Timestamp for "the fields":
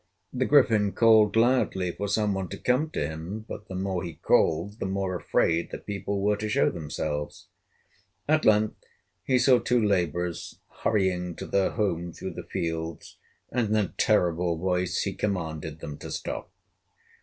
12.33-13.19